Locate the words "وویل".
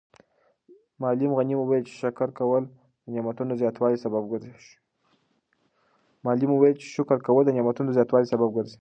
1.57-1.83